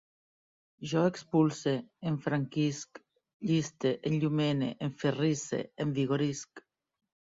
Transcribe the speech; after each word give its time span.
Jo 0.91 1.01
expulse, 1.09 1.73
enfranquisc, 2.11 3.01
lliste, 3.51 3.91
enllumene, 4.11 4.71
enferrisse, 4.89 5.61
envigorisc 5.87 6.65